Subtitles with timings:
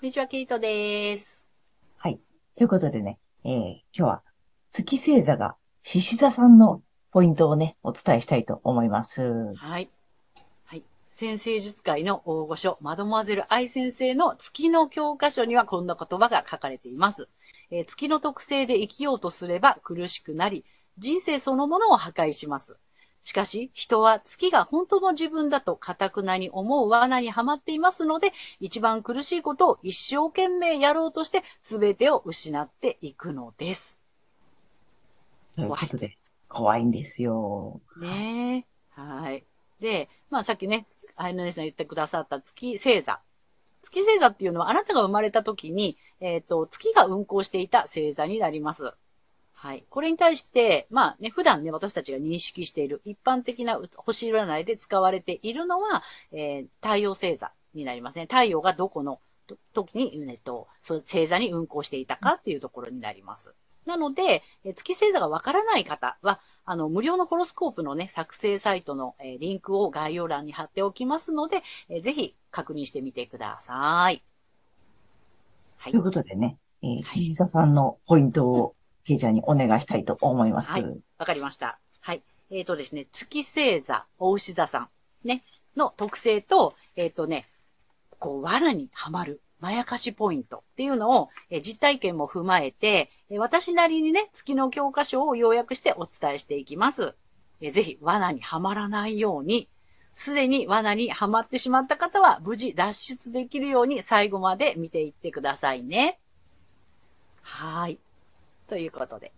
[0.00, 1.44] こんにちは、ケイトです。
[1.96, 2.20] はい。
[2.56, 4.22] ということでね、えー、今日は
[4.70, 9.54] 月星座が獅子座さんのポイントをね、お伝えしたいと思います。
[9.56, 9.90] はい。
[10.66, 10.84] はい。
[11.10, 17.28] 先生術界の大御所、マドモアゼル愛先生の月の教科書にはこんな言葉が書かれています。
[17.72, 20.64] えー月の特性で生きようとすれば苦しくなり、
[20.98, 22.76] 人生そのものを破壊します。
[23.22, 34.00] しかし、人は月が本当の自分だと堅くなに思う罠にはまっていますので、一番苦しいことを一生懸命やろうとして、全てを失っていくのです。
[35.56, 36.16] ということで、
[36.48, 37.80] 怖いんですよ。
[38.00, 38.64] ね
[38.96, 39.00] え。
[39.00, 39.44] はい。
[39.80, 43.20] で、まあさっきね、あやの姉さん言ってくださった月星座。
[43.82, 48.94] 月星座っていうのはあなたが生まれた時に、えっ、と、月が運行していた星座になります。
[49.60, 49.84] はい。
[49.90, 58.22] これに対して、まあね、普段ね、私たちが認識している一般的な星占いで使われているのは、えー太陽星座になりますね。
[58.22, 63.54] 太陽がどこのと時に、えっと、そう星座に運行していたかっていうところになります。
[63.84, 74.22] なので、えー月星座がわからない方は、あの、無料のホロスコープのね、作成サイトの、えーリンクを概要欄に貼っておきますので、えーぜひ確認してみてください。
[75.76, 76.02] はいという。
[76.02, 78.76] ことでね、えー、はい獅子座さんのポイントを、
[79.08, 80.70] ケイちゃんにお願いしたいと思います。
[80.70, 80.84] はい
[81.16, 81.78] わかりました。
[82.00, 82.22] はい。
[82.50, 84.88] えっ、とですね、月星座、お牛座さん、
[85.26, 85.42] ね、
[85.76, 87.46] の特性と、えっ、とね、
[88.18, 97.14] こう、罠にはまる、まやかしポイントっていうのを、えー実体験も踏まえて、え私なりにね、月の教科書を要約してお伝えしていきます。
[97.62, 99.70] えーぜひ、罠にはまらないように、
[100.14, 106.18] すでに罠にはまってしまった方は、無事脱出できるように最後まで見ていってくださいね。
[107.40, 107.98] はい。
[108.68, 109.32] ということで。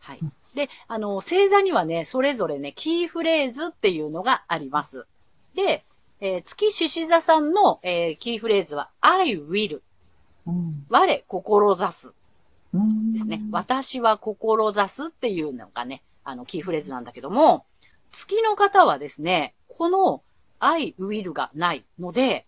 [0.00, 0.24] はい。
[0.54, 5.06] で、あの、星座にはね、それぞれね、キーフレーズっていうのがあります。
[5.54, 5.84] で、
[6.20, 9.80] えー月獅子座さんの、えーキーフレーズは、I will,
[10.46, 12.12] うん我、志す
[12.74, 13.42] うんですね。
[13.50, 17.64] 私は志すっていうのがね、あの、キーフレーズなんだけども、
[18.12, 20.22] 月の方はですね、この
[20.60, 22.46] I will がないので、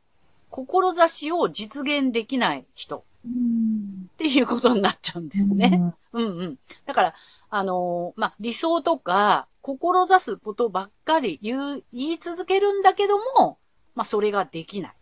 [0.51, 5.93] 志を実現できない人うんっていうことになっちゃうんですね。
[6.13, 6.59] うんうん。
[6.87, 7.15] だから、
[7.51, 13.59] あのーまあ、理想とか、志すことばっかり言う、言い続けるんだけども、
[13.97, 14.93] まあ、それができない。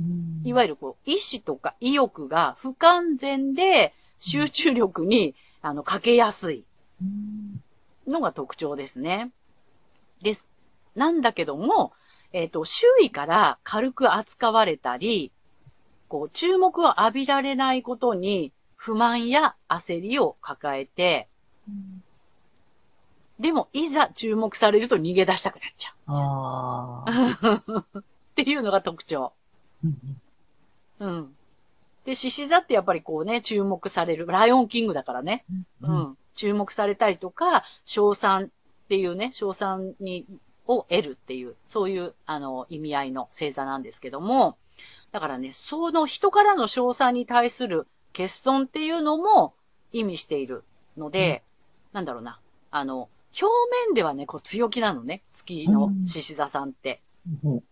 [0.00, 6.64] うんいわゆるこう、意志とか意欲が不完全で、集中力に、あの、かけやすい
[7.00, 7.62] うん
[8.06, 9.30] のが特徴ですね。
[10.20, 10.46] です。
[10.94, 11.92] なんだけども、
[12.32, 15.32] えっ、と、周囲から軽く扱われたり、
[16.10, 21.28] こう、注目を浴びられないことに不満や焦りを抱えて、
[23.38, 25.94] でも、いざ注目されると逃げ出したくなっちゃ。
[27.94, 28.00] う。
[28.00, 28.02] っ
[28.34, 29.32] ていうのが特徴。
[29.84, 30.20] うん
[30.98, 31.36] うん。
[32.04, 34.26] で、獅子座ってやっぱりこうね、注目される。
[34.26, 35.44] ライオンキングだからね。
[35.80, 36.18] うん。
[36.34, 38.48] 注目されたりとか、賞賛っ
[38.88, 40.26] ていうね、賞賛に、
[40.66, 44.58] を得るっていう、そういう、あの、意味合いの星座なんですけども、
[45.12, 49.54] だからね、その人からの賞賛に対する欠損っていうのも
[49.92, 50.64] 意味している
[50.96, 51.42] ので、
[51.92, 52.40] なんだろうな、
[52.70, 53.08] あの、
[53.40, 53.46] 表
[53.86, 57.00] 面ではね、こう強気なのね、月の獅子座さんって。
[57.44, 57.62] うん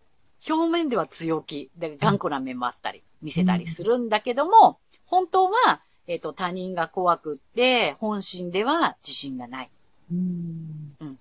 [0.48, 1.70] 表面では強気。
[1.76, 9.70] で、頑固な面もあったり、見せたりするんだけども、本当は、えっ、と、他人が怖くって、本心では自信がない。
[10.12, 11.18] うん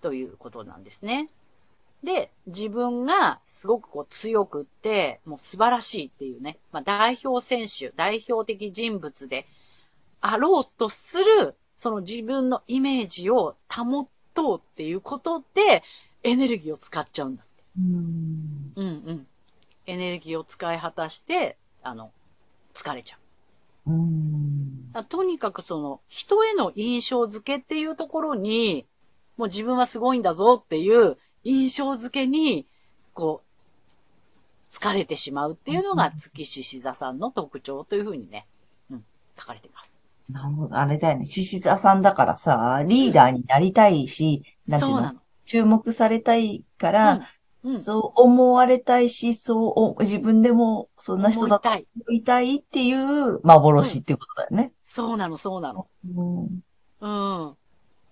[0.00, 1.28] ということなんですね。
[2.06, 9.44] で、自分がすごくこう強くって、もう素晴らしいっていうね、まあ代表選手、代表的人物で
[10.20, 15.82] あろうとする、その自分のイメージを保とうっていうことで、
[16.22, 17.64] エネルギーを使っちゃうんだって。
[17.76, 19.26] うんうんうん。
[19.86, 22.12] エネルギーを使い果たして、あの、
[22.72, 23.16] 疲れちゃ
[23.86, 23.90] う。
[23.90, 28.86] うんあとにかくその、人への印象付けっていうところに、
[29.36, 32.66] もう自分はすごいんだぞっていう印象付けに、
[33.14, 33.42] こ
[34.70, 38.46] う、疲れてしまうっていうのが月獅子座さんの特徴というふうにね、
[38.90, 39.04] うん、
[39.38, 39.96] 書かれています。
[40.28, 40.76] なるほど。
[40.76, 41.24] あれだよね。
[41.24, 44.96] 獅子座さんだからさ、リーダーになりたいし、なんていうの？
[44.96, 45.20] そうなの。
[45.44, 47.12] 注目されたいから、
[47.62, 47.80] うんうん。
[47.80, 51.78] そう思われたいし、そうお、自分でもそんな人だと思
[52.10, 52.56] いたい。
[52.56, 54.72] っていう幻っていうことだよね。
[54.82, 55.86] そうなの、そうなの。
[56.04, 56.60] うん。
[57.00, 57.08] う
[57.50, 57.56] ん。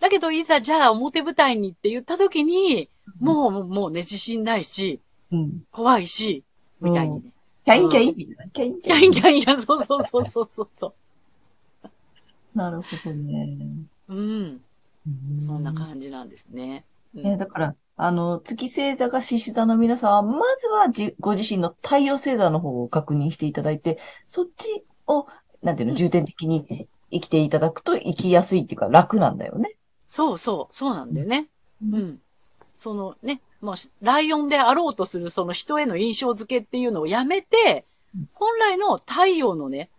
[0.04, 2.90] だけど、いざ、じゃあ、表舞台にって言った時に、
[3.20, 5.00] もう、もうね、自信ないし、
[5.32, 5.62] うん。
[5.72, 6.44] 怖いし、
[6.82, 7.30] みたいにね。
[7.64, 8.50] キャインキャインみたいな。
[8.52, 9.12] キャインキャイン。
[9.14, 10.94] いやいや、そうそうそうそうそうそ
[12.54, 13.56] なるほどね。
[14.08, 14.14] う。
[14.14, 14.60] うん。
[15.06, 16.84] うんそんな感じなんですね。
[17.14, 25.26] うんね、だから、あの、月星座が獅子座の皆さんは、まずはじご自身の太陽星座の方を確認していただいて、そっちを、
[25.62, 29.73] なんていうの、うん重点的に生きていただくと生きやすいっていうか楽なんだよね。
[30.08, 31.48] そうそう、そうなんだよね。
[31.82, 31.94] うん。
[31.94, 32.20] うん。
[32.78, 37.84] そのね、もうし、ライオンであろうとするその人への印象付けっていうのをやめて
[38.16, 39.90] うん、本来の太陽のね、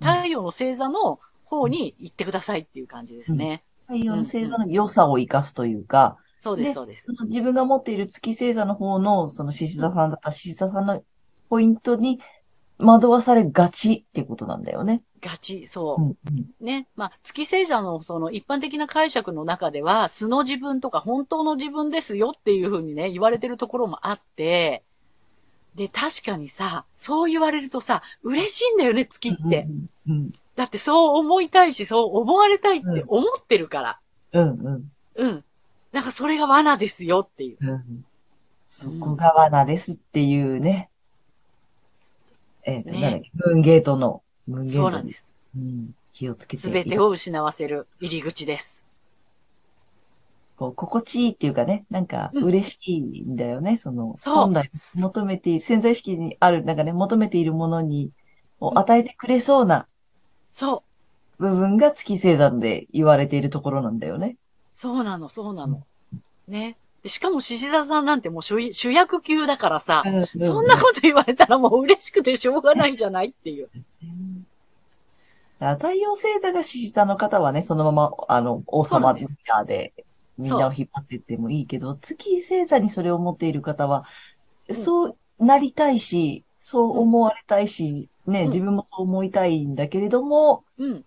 [0.00, 3.64] 太陽の星座の方に行ってくださいっていう感じですね。
[3.86, 7.06] 太陽星座の良さを生かすというか、そうです、でそうです。
[7.28, 11.02] 自分が持っている月星座の方の、その獅子座さんだったら獅子座さんの
[11.48, 12.20] ポイントに
[12.78, 15.02] 惑わされがちっていうことなんだよね。
[15.20, 16.04] ガチ、そうう。
[16.06, 16.86] んうんね。
[16.96, 24.82] まあ、月星座のその一般的な解釈の中では、素の自分とか本当の自分ですよっていうふうにね、言われてるところもあって、
[25.74, 29.66] で、確かにさ、そう言われるとさ、嬉しいんだよね、月って。
[30.06, 34.00] うんうんだってそう思いたいし、そう思われたいって思ってるから。
[34.32, 35.44] うんうんうん。
[35.90, 37.56] だからそれが罠ですよっていう。
[37.60, 38.04] うん
[38.66, 40.90] そこが罠ですっていうね。
[42.64, 45.24] えっ、と、ねなんだっけムーンゲートの、ムーンゲートそうなんです。
[45.56, 46.62] うん、気をつけて。
[46.62, 48.86] すべてを失わせる入り口です。
[50.56, 53.76] こう、心地いいっていうかね、なんかうん嬉しいんだよね。
[53.76, 58.10] その、そう本来求めている、潜在意識にある、なんかね、求めているものに、
[58.60, 59.86] を与えてくれそうな
[60.52, 60.84] そ
[61.38, 61.42] う。
[61.42, 64.36] 部分が月星座で言われているところなんだよね。
[64.76, 65.84] そうなの、そうなの。
[66.46, 66.76] ね。
[67.04, 70.02] でしかも獅子座さんなんてもう主主役級だからさ、
[70.38, 73.68] そんなこと言われたらもう嬉しくてしょうがないじゃないっていう。
[75.60, 79.92] 太陽星座が獅子座の方はね、そのまま、あの、王様ミそうなんですラーで、
[80.38, 84.04] みんなを引っ張っていってもいいけど、月星座にそれを持っている方は、
[84.70, 91.04] んそうなりたいし、そう思われたいし、ね、うん自分もそう思いたいんだけれども、うん。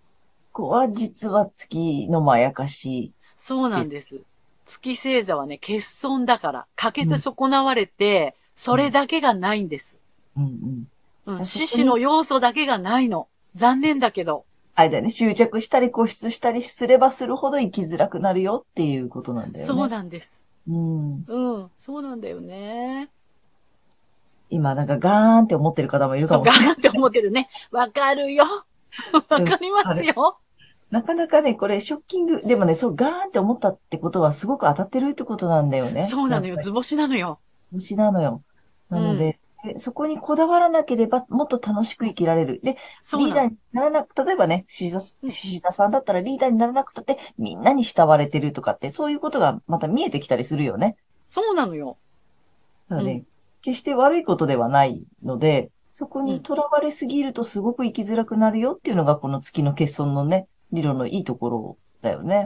[0.54, 3.12] ここは実は月のまやかし。
[3.38, 4.22] そうなんです。
[4.68, 10.00] 月星座はね、欠損だから、欠けて損なわれて、それだけがないんです。
[10.36, 10.88] うん
[11.26, 11.38] うん。
[11.38, 11.46] うん。
[11.46, 13.28] 獅子の要素だけがないの。
[13.56, 14.46] 残念だけど。
[14.76, 19.68] あれだよね、執着したり固執したりすればするほど生きづらくなるよっていうことなんだよね。
[19.68, 20.46] そうなんです。
[20.70, 21.26] うん。
[21.28, 21.72] うん。
[21.80, 23.10] そうなんだよね。
[24.50, 26.68] 今なんかガーンって思ってる方もいるかもしれない。
[26.68, 27.50] ーンって思ってるね。
[27.72, 28.46] わかるよ。
[29.14, 30.38] わかりますよ。
[30.90, 32.42] なかなかね、これショッキング。
[32.44, 36.06] でもね、そうガーンって思ったってことはすごく当たってるってことなんだよね。
[36.06, 36.58] そうなのよ。
[36.62, 37.40] 図星なのよ。
[37.72, 38.42] り星なのよ。
[38.90, 42.62] なので、でそこにこだわらなければもっと楽しく生きられる。
[42.64, 42.78] で。
[43.18, 50.96] リーダーにならなく、例えばね、獅子座、うん獅子座さんだったらリーダーにならなくたってみんなに慕われてるとかって、そういうことがまた見えてきたりするよね。
[51.30, 51.98] そうなのよ。
[52.88, 53.28] なので、うん
[53.68, 62.46] 決して悪いことではないので、そこにとらわれすぎるとすごく生きづらくなるよっていうのがこの月の欠損のね、理論のいいところだよね。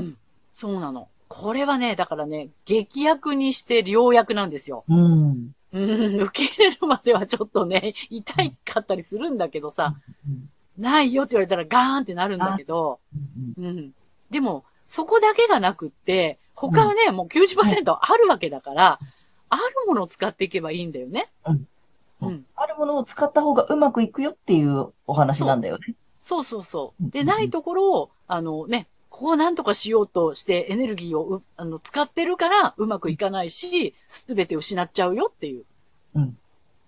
[0.54, 1.08] そうなの。
[1.28, 4.84] これはね、だからね、劇薬にして良薬なんですよ。
[4.90, 5.52] うん。
[5.74, 9.96] うん、受け入れるまではちょっとね、痛いかったりするんだけどさ、
[10.28, 13.00] うんないよって言われたらガーンってなるんだけど、
[13.58, 13.94] うん。
[14.30, 19.00] でも、そこだけがなくって、他はね、もう90%あるわけだから、
[19.50, 21.30] あるものを使っていけばいいんだよね。
[21.46, 21.68] うん
[22.56, 25.96] あるものを使った方がうまくいくよっていうお話なんだよね。
[26.22, 27.04] そうそうそう。
[27.04, 35.66] うんで、ないところを、あのね、こうなんとかしようとしてエネルギーをうあの使ってるからうまくいかないし、すべて失っちゃうよっていう。
[36.16, 36.38] うん。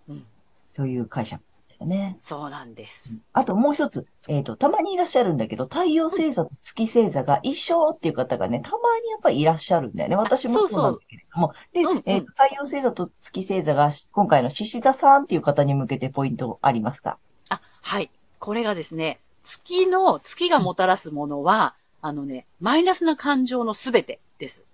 [0.08, 0.26] うん。
[0.74, 2.16] という解釈だよね。
[2.22, 3.20] そうなんです。
[3.34, 10.16] あともう一つ、えっ、と、たまにいらっしゃるんだけど、太陽星座と月星座が一緒っていう方がね、たまにやっぱりいらっしゃるんだよね。
[10.16, 11.54] 私もそうそうそうなんだけれども。
[11.74, 17.18] で、うんうんえーと太陽星座と月星座が今回の獅子座さんっていう方に向けてポイントありますか？
[17.50, 18.10] あ、はい。
[18.40, 24.66] これがですね、月の、月がもたらすものは、あのね、マイナスな感情のすべてです。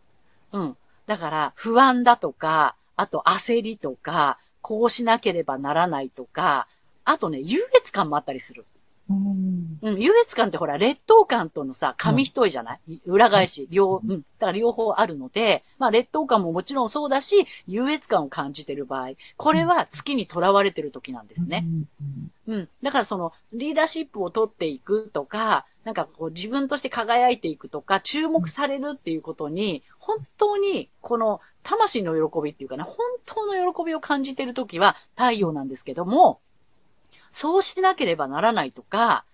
[0.51, 0.77] うん。
[1.05, 6.67] だから、不安だとか、あと焦りとか、こうしなければならないとか、
[7.05, 8.65] あとね、優越感もあったりする。
[9.09, 9.79] うん。
[9.81, 14.21] うん、優越感ってほら、劣等感とのさ、紙一重じゃない、裏返し、両、うん。
[14.39, 21.65] だから両方あるので、まあ劣等感ももちろんそうだし、優越感を感じてる場合、これは月にとらわれてる時なんですね。
[22.47, 22.69] うん。
[22.83, 36.41] だからその、リーダーシップを取っていくとか、なんかこう自分として輝いていくとか、注目されるっていうことに、本当にこの魂の喜びっていうかね、本当の喜びを感じてるときは太陽なんですけども、
[37.31, 39.25] そうしなければならないとか、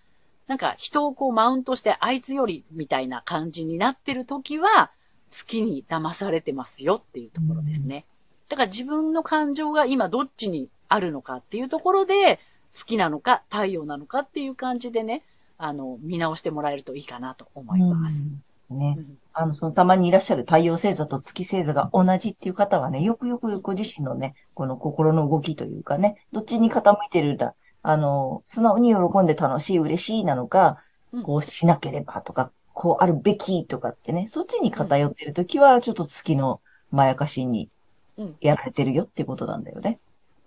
[0.48, 4.92] なんか人をこうマウントしてあいつよりみたいな感じになってるときは、
[5.32, 8.06] 月に騙されてますよっていうところですね。
[8.48, 12.40] だから自分の感情が今どっちにあるのかっていうところで、
[12.74, 15.24] 月なのか太陽なのかっていう感じでね、
[15.58, 18.28] あの、見直してもらえるといいかなと思います。
[18.28, 19.02] うんねう。
[19.02, 27.56] んあの、そのたまにいらっしゃる太陽星座と月星座が同じっていう方はね、よくよくご自身のね、この心の動きというかね、どっちに傾いてるんだ、
[27.88, 30.82] あの、素直に喜んで楽しい、嬉しいなのか
[31.14, 36.62] うん、こうしなければとか、こうあるべきとかってね、そっちに偏ってるときは、ちょっと月の
[36.92, 37.70] まやかしに
[38.18, 40.00] うんやられてるよってことなんだよね。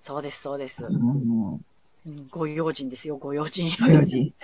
[0.02, 0.84] そうです、そうです。
[0.84, 1.60] うんうん
[2.06, 3.70] うんご用心ですよ、ご用心。
[3.80, 4.32] ご用心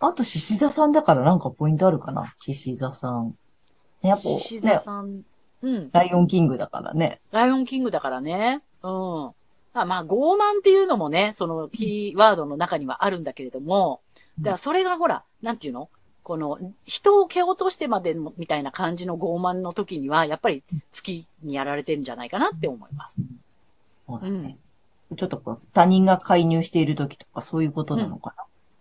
[0.00, 2.34] あと、獅子座さんだからなんかポイントあるかな？
[2.38, 3.34] 獅子座さん。
[4.02, 5.22] やっぱ、獅子座ね、さん、
[5.62, 5.90] うん。
[5.92, 7.20] ライオンキングだからね。
[7.30, 8.62] ライオンキングだからね。
[8.82, 9.32] うん。
[9.74, 14.00] あまあ、傲慢っていうのもね、そのキーワードの中にはあるんだけれども、
[14.38, 15.88] だからそれがほら、なんていうの？
[16.22, 20.62] この、人を蹴落としてまでのみたいな感じの傲慢の時には、やっぱり
[20.92, 23.16] 月にやられてるんじゃないかなって思います。
[24.06, 24.56] そうだね。
[25.16, 28.34] ちょっとこう、他人が介入している時とか、そういうことなのか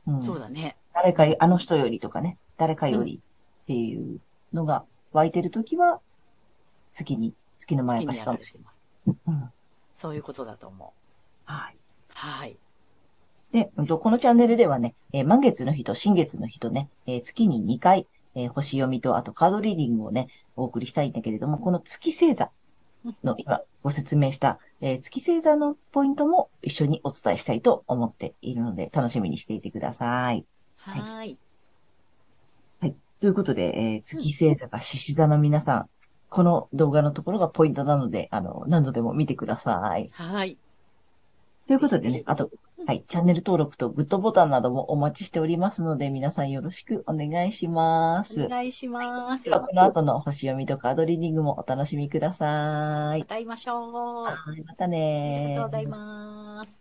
[0.05, 0.13] な。
[0.13, 0.75] うんそうだね。
[0.93, 3.21] 誰か、あの人よりとかね、誰かより
[3.63, 4.19] っていう
[4.53, 6.00] のが湧いてる時は、
[6.91, 9.17] 月に、月の前月かしかもにやられてます。
[9.27, 9.51] うん。
[10.01, 10.96] そういうことだと思
[11.48, 11.51] う。
[11.51, 11.79] はい。
[12.10, 12.60] はい。
[13.51, 22.51] で、このチャンネルではね、えー満月の日と新月の日とね、えー月に2回、えー星読みと、あとカードリーディングをね、お送りしたいんだけれども、この月星座
[23.24, 30.46] の今ご説明した、えー月星座のポイントも一緒にお伝えしたいと思っているので、楽しみにしていてください。
[30.91, 31.39] はーい。
[32.79, 32.98] はい。
[33.20, 35.89] ということで、えー月星座が獅子座の皆さん、
[36.31, 40.09] この動画のところがポイントなので、あの、何度でも見てください。
[40.13, 40.57] はい。
[41.67, 42.50] ということでね、あと、
[42.88, 48.45] はい、チャンネル登録とグッドボタンなどもお待ちしておりますので、皆さんよろしくお願いします。
[48.45, 49.51] お願いします。
[49.51, 53.25] この後の星読みとカードリーディングもお楽しみくださいま。
[53.25, 54.27] た会いましょう。
[54.27, 56.80] あはい、またりねがとうございます。